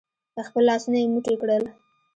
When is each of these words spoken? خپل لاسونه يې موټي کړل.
خپل 0.47 0.63
لاسونه 0.69 0.97
يې 1.01 1.07
موټي 1.13 1.35
کړل. 1.41 1.63